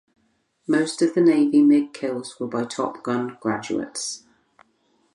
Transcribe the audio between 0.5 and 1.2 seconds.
Most of